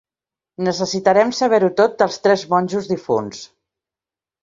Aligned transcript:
Necessitarem 0.67 1.35
saber-ho 1.41 1.71
tot 1.83 1.95
dels 2.01 2.19
tres 2.25 2.49
monjos 2.57 2.93
difunts. 2.97 3.47